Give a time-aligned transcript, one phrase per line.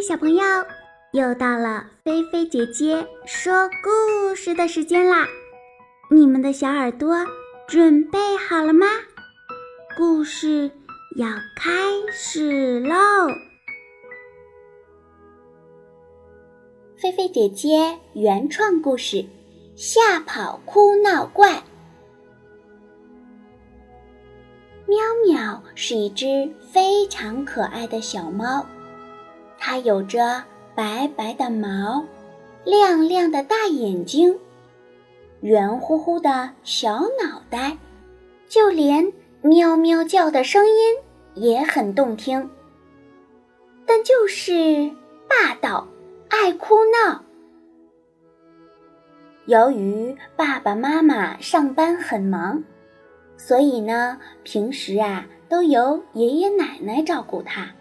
[0.00, 0.42] 小朋友，
[1.12, 5.28] 又到了菲菲姐姐说故事的时间啦！
[6.10, 7.14] 你们的小耳朵
[7.68, 8.86] 准备好了吗？
[9.98, 10.70] 故事
[11.16, 11.70] 要开
[12.10, 12.96] 始喽！
[16.96, 19.16] 菲菲姐姐原创故事
[19.76, 21.52] 《吓跑哭闹怪》。
[24.86, 28.64] 喵喵是一只非常可爱的小猫。
[29.70, 30.42] 它有着
[30.74, 32.04] 白白的毛，
[32.64, 34.36] 亮亮的大眼睛，
[35.42, 37.78] 圆乎乎的小脑袋，
[38.48, 40.74] 就连喵喵叫的声音
[41.34, 42.50] 也很动听。
[43.86, 44.90] 但就是
[45.28, 45.86] 霸道，
[46.28, 47.22] 爱哭闹。
[49.46, 52.64] 由于爸爸妈妈上班很忙，
[53.36, 57.72] 所以呢，平时啊都由爷爷奶奶照顾它。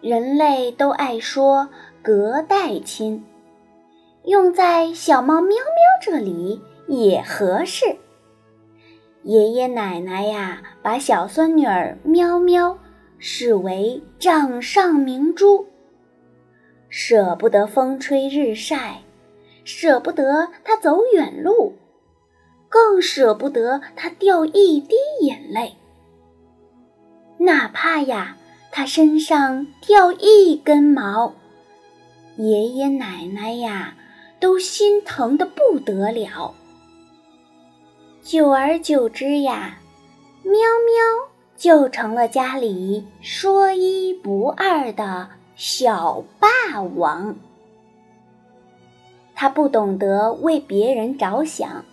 [0.00, 1.68] 人类都爱说
[2.02, 3.22] 隔代亲，
[4.24, 7.96] 用在小猫喵喵这里也合适。
[9.24, 12.78] 爷爷奶奶呀，把小孙女儿喵喵
[13.18, 15.66] 视为掌上明珠，
[16.88, 19.02] 舍不得风吹日晒，
[19.64, 21.74] 舍不得它走远路，
[22.70, 25.76] 更舍不得它掉一滴眼泪，
[27.36, 28.38] 哪怕呀。
[28.72, 31.34] 它身上掉一根毛，
[32.36, 33.94] 爷爷奶奶呀
[34.38, 36.54] 都心疼的不得了。
[38.22, 39.78] 久而久之呀，
[40.42, 47.36] 喵喵就成了家里说一不二的小霸王。
[49.34, 51.84] 他不懂得为别人着想，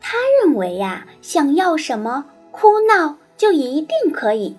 [0.00, 4.56] 他认为呀，想要什么哭闹就一定可以。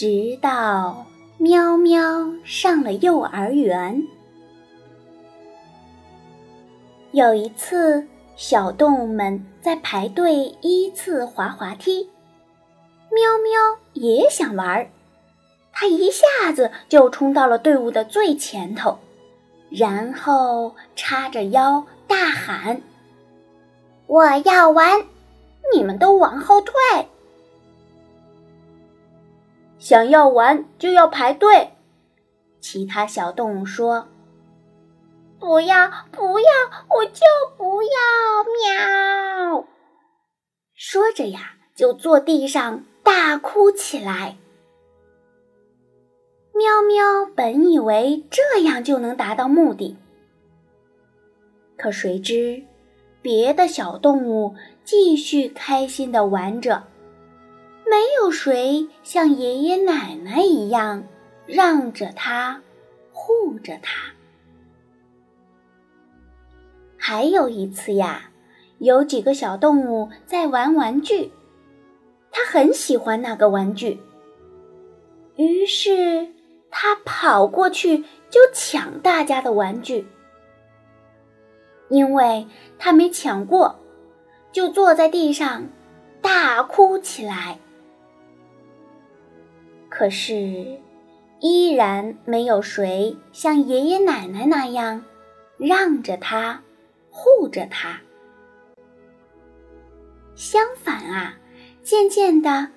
[0.00, 1.04] 直到
[1.36, 4.02] 喵喵上了幼儿园。
[7.10, 12.08] 有一次，小动物们在排队依次滑滑梯，
[13.10, 14.90] 喵喵也想玩儿，
[15.70, 18.96] 它一下子就冲到了队伍的最前头，
[19.68, 22.80] 然后叉着腰大喊
[24.08, 25.04] ：“我要玩，
[25.74, 26.72] 你们都往后退！”
[29.80, 31.70] 想要玩就要排队，
[32.60, 34.08] 其他小动物说
[35.40, 36.46] ：“不要，不要，
[36.90, 37.22] 我就
[37.56, 37.88] 不要！”
[39.56, 39.66] 喵，
[40.74, 44.36] 说着呀，就坐地上大哭起来。
[46.52, 49.96] 喵喵本以为这样就能达到目的，
[51.78, 52.62] 可谁知
[53.22, 54.54] 别的小动物
[54.84, 56.89] 继续开心的玩着。
[57.90, 61.02] 没有谁像爷爷奶奶一样
[61.44, 62.62] 让着他，
[63.12, 64.12] 护着他。
[66.96, 68.30] 还有一次呀，
[68.78, 71.32] 有几个小动物在玩玩具，
[72.30, 74.00] 他很喜欢那个玩具，
[75.34, 76.28] 于是
[76.70, 80.06] 他跑过去就抢大家的玩具，
[81.88, 82.46] 因为
[82.78, 83.80] 他没抢过，
[84.52, 85.66] 就坐在地上
[86.22, 87.58] 大哭起来。
[90.00, 90.80] 可是，
[91.40, 95.04] 依然没有谁像爷爷奶奶那样
[95.58, 96.62] 让着他、
[97.10, 98.00] 护着他。
[100.34, 101.34] 相反啊，
[101.82, 102.68] 渐渐的，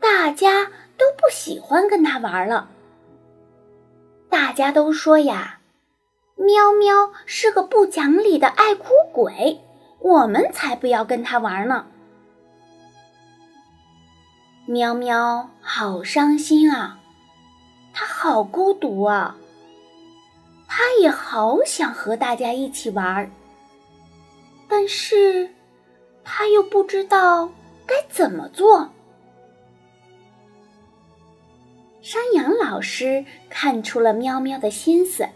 [0.00, 0.64] 大家
[0.96, 2.70] 都不喜欢跟他玩了。
[4.30, 5.60] 大家都说呀
[6.36, 9.60] ：“喵喵是个不讲理的爱哭鬼，
[9.98, 11.84] 我们才不要跟他玩呢。”
[14.72, 16.98] 喵喵，好伤心啊！
[17.92, 19.36] 它好孤独啊！
[20.66, 23.30] 它也好想和大家一起玩儿，
[24.66, 25.50] 但是
[26.24, 27.50] 它又不知道
[27.84, 28.88] 该怎么做。
[32.00, 35.28] 山羊老师看出了喵喵的心思，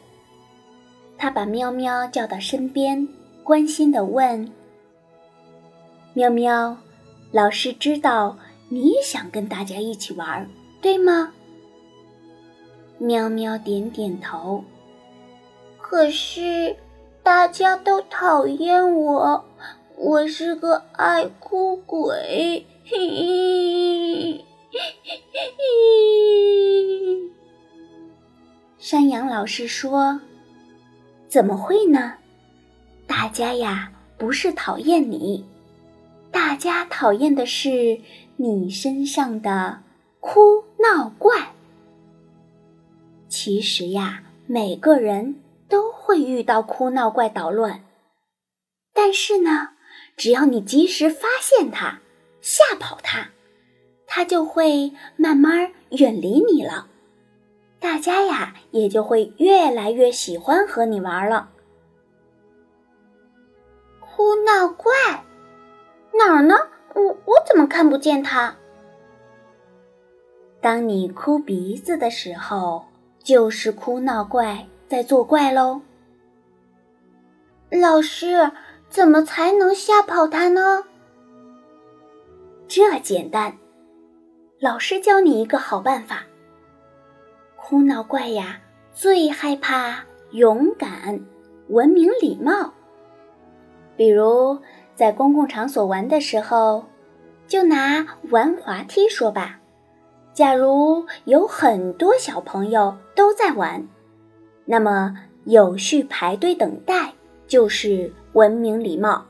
[1.18, 3.06] 他把喵喵叫到身边，
[3.44, 4.50] 关心的问
[6.16, 6.78] ：“喵喵，
[7.32, 8.38] 老师知道。”
[8.68, 10.48] 你也想跟大家一起玩，
[10.80, 11.32] 对吗？
[12.98, 14.64] 喵喵点点头。
[15.78, 16.76] 可是
[17.22, 19.44] 大家都讨厌我，
[19.96, 22.66] 我是个爱哭鬼。
[28.78, 30.20] 山羊老师说
[31.28, 32.14] ：“怎么会呢？
[33.06, 35.44] 大家呀，不是讨厌你，
[36.32, 38.00] 大家讨厌的是。”
[38.38, 39.82] 你身上的
[40.20, 41.54] 哭闹怪，
[43.28, 47.82] 其实呀，每个人都会遇到哭闹怪捣乱，
[48.92, 49.70] 但是呢，
[50.16, 52.00] 只要你及时发现它，
[52.42, 53.28] 吓跑它，
[54.06, 56.88] 它就会慢慢远离你了。
[57.80, 61.50] 大家呀，也就会越来越喜欢和你玩了。
[64.00, 64.92] 哭闹怪
[66.18, 66.54] 哪儿呢？
[66.96, 68.56] 我我怎么看不见他？
[70.62, 72.86] 当你哭鼻子的时候，
[73.22, 75.82] 就是哭闹怪在作怪喽。
[77.70, 78.50] 老师，
[78.88, 80.84] 怎么才能吓跑他呢？
[82.66, 83.58] 这简单，
[84.58, 86.24] 老师教你一个好办法。
[87.56, 88.58] 哭闹怪呀，
[88.94, 91.20] 最害怕勇敢、
[91.68, 92.72] 文明、礼貌。
[93.96, 94.58] 比如
[94.96, 96.86] 在公共场所玩的时候，
[97.46, 99.60] 就拿玩滑梯说吧。
[100.32, 103.86] 假如有很多小朋友都在玩，
[104.64, 105.14] 那么
[105.44, 107.12] 有序排队等待
[107.46, 109.26] 就是文明礼貌。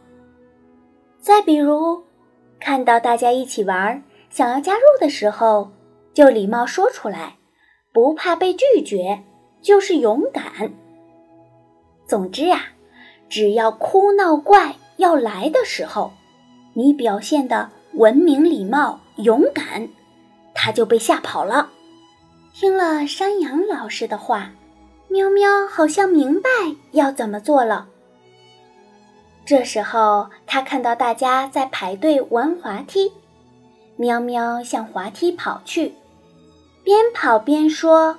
[1.21, 2.05] 再比如，
[2.61, 5.73] 看到大家一起玩，想要加入的时候，
[6.15, 7.35] 就礼貌说出来。
[7.93, 9.25] 不怕被拒绝，
[9.63, 10.71] 就是勇敢。
[12.07, 12.67] 总之呀，
[13.29, 16.13] 只要哭闹怪要来的时候，
[16.75, 19.89] 你表现的文明、礼貌、勇敢，
[20.55, 21.71] 他就被吓跑了。
[22.53, 24.53] 听了山羊老师的话，
[25.09, 26.49] 喵喵好像明白
[26.93, 27.89] 要怎么做了。
[29.45, 33.13] 这时候，他看到大家在排队玩滑梯，
[33.97, 35.95] 喵喵向滑梯跑去。
[36.83, 38.19] 边跑边说：“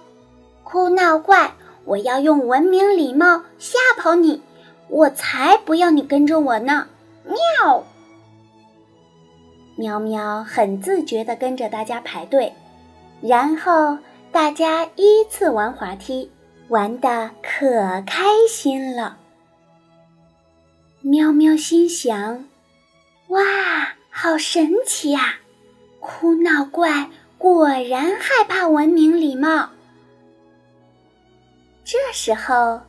[0.64, 1.54] 哭闹怪，
[1.86, 4.42] 我要用文明礼貌吓跑你，
[4.90, 6.88] 我才不要你跟着我呢！”
[7.26, 7.84] 喵，
[9.76, 12.54] 喵喵很自觉地跟着大家排队，
[13.22, 13.98] 然后
[14.32, 16.32] 大家依次玩滑梯，
[16.70, 19.18] 玩的可开心了。
[21.02, 22.46] 喵喵心想
[23.30, 23.40] ：“哇，
[24.10, 25.36] 好神奇呀！
[26.00, 29.70] 哭闹怪。”果然害怕文明礼貌。
[31.86, 32.82] 这时候，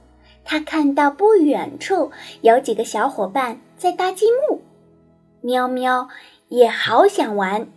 [0.51, 2.11] 他看到不远处
[2.41, 4.63] 有几个小伙伴在搭积木，
[5.43, 6.09] 喵喵
[6.49, 7.69] 也好想玩。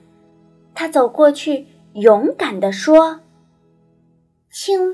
[0.73, 3.19] 他走过去，勇敢地说
[4.49, 4.93] ：“请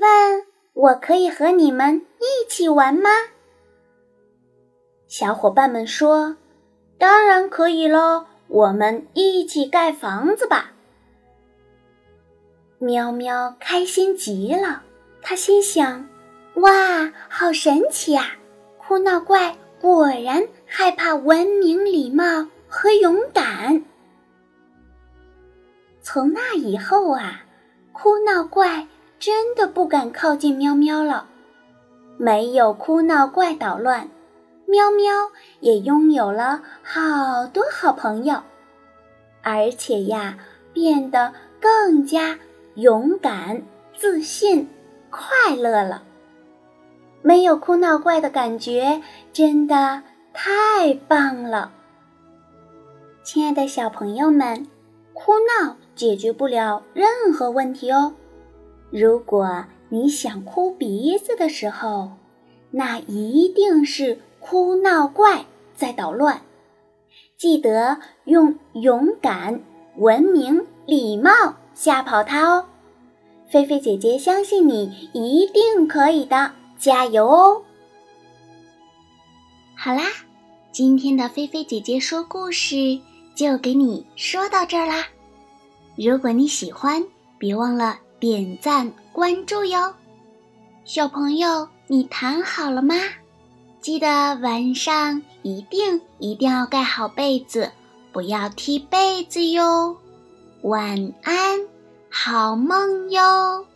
[0.72, 3.10] 我可以和你们一起玩吗？”
[5.06, 6.36] 小伙伴们说
[6.98, 10.72] ：“当然可以喽，我们一起盖房子吧。”
[12.80, 14.82] 喵喵开心极了，
[15.22, 16.08] 他心想
[16.60, 18.32] ：“哇，好神奇呀！
[18.78, 23.84] 哭闹怪果然害怕文明、礼貌和勇敢。”
[26.02, 27.42] 从那以后啊，
[27.92, 28.86] 哭闹怪
[29.18, 31.26] 真的不敢靠近喵喵了。
[32.16, 34.08] 没有哭闹怪捣乱，
[34.66, 35.30] 喵喵
[35.60, 38.42] 也拥有了好多好朋友，
[39.42, 40.36] 而且呀，
[40.72, 42.38] 变得更加。
[42.74, 43.62] 勇敢、
[43.96, 44.68] 自信、
[45.10, 46.04] 快乐了，
[47.22, 51.72] 没有哭闹怪的感觉，真的太棒了。
[53.22, 54.66] 亲爱的小朋友们，
[55.12, 58.14] 哭闹解决不了任何问题哦。
[58.90, 62.12] 如果你想哭鼻子的时候，
[62.70, 65.44] 那一定是哭闹怪
[65.74, 66.42] 在捣乱。
[67.36, 69.60] 记得用勇敢、
[69.96, 71.30] 文明、礼貌。
[71.74, 72.64] 吓跑它哦！
[73.48, 77.62] 菲菲姐姐相信你一定可以的，加油哦！
[79.76, 80.04] 好啦，
[80.72, 83.00] 今天的菲菲姐姐说故事
[83.34, 85.06] 就给你说到这儿啦。
[85.96, 87.04] 如果你喜欢，
[87.38, 89.94] 别忘了点赞关注哟。
[90.84, 92.94] 小朋友，你躺好了吗？
[93.80, 97.70] 记得晚上一定一定要盖好被子，
[98.12, 99.96] 不要踢被子哟。
[100.62, 101.60] 晚安，
[102.10, 103.66] 好梦哟。